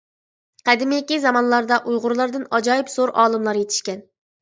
[0.69, 4.07] قەدىمكى زامانلاردا، ئۇيغۇرلاردىن ئاجايىپ زور ئالىملار يېتىشكەن.